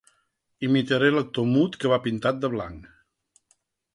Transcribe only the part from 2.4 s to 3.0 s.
de blanc.